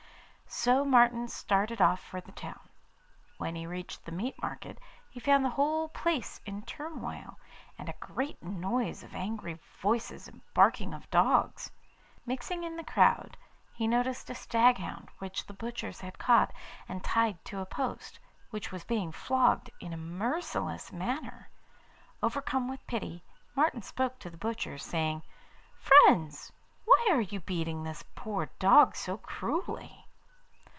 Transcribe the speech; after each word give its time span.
So 0.53 0.83
Martin 0.83 1.29
started 1.29 1.79
off 1.81 2.01
for 2.01 2.19
the 2.19 2.33
town. 2.33 2.59
When 3.37 3.55
he 3.55 3.65
reached 3.65 4.03
the 4.03 4.11
meat 4.11 4.39
market 4.41 4.79
he 5.09 5.17
found 5.21 5.45
the 5.45 5.49
whole 5.51 5.87
place 5.87 6.41
in 6.45 6.63
turmoil, 6.63 7.39
and 7.79 7.87
a 7.87 7.95
great 8.01 8.43
noise 8.43 9.01
of 9.01 9.15
angry 9.15 9.57
voices 9.81 10.27
and 10.27 10.41
barking 10.53 10.93
of 10.93 11.09
dogs. 11.09 11.71
Mixing 12.25 12.65
in 12.65 12.75
the 12.75 12.83
crowd, 12.83 13.37
he 13.73 13.87
noticed 13.87 14.29
a 14.29 14.35
stag 14.35 14.77
hound 14.77 15.07
which 15.19 15.47
the 15.47 15.53
butchers 15.53 16.01
had 16.01 16.19
caught 16.19 16.51
and 16.89 17.01
tied 17.01 17.43
to 17.45 17.59
a 17.61 17.65
post, 17.65 18.15
and 18.17 18.49
which 18.51 18.73
was 18.73 18.83
being 18.83 19.13
flogged 19.13 19.69
in 19.79 19.93
a 19.93 19.97
merciless 19.97 20.91
manner. 20.91 21.47
Overcome 22.21 22.67
with 22.67 22.85
pity, 22.87 23.23
Martin 23.55 23.81
spoke 23.81 24.19
to 24.19 24.29
the 24.29 24.35
butchers, 24.37 24.83
saying: 24.83 25.23
'Friends, 25.79 26.51
why 26.83 27.07
are 27.09 27.21
you 27.21 27.39
beating 27.39 27.83
the 27.83 28.03
poor 28.15 28.47
dog 28.59 28.97
so 28.97 29.15
cruelly? 29.17 29.97